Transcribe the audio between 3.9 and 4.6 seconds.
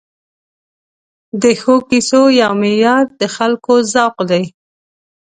ذوق دی.